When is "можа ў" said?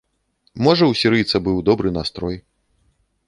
0.67-0.93